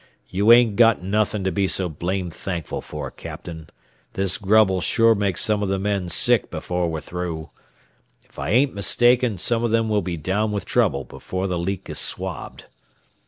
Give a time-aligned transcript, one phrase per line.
[0.29, 3.69] "You ain't got nothin' to be so blamed thankful for, captain.
[4.13, 7.51] This grub'll sure make some of the men sick before we're through.
[8.23, 11.87] If I ain't mistaken, some of them will be down with trouble before the leak
[11.87, 12.65] is swabbed."